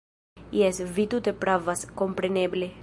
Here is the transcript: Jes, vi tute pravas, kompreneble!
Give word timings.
Jes, 0.59 0.79
vi 0.95 1.05
tute 1.13 1.35
pravas, 1.45 1.87
kompreneble! 2.03 2.75